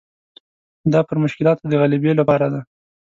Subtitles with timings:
[0.91, 2.61] دا پر مشکلاتو د غلبې لپاره ده.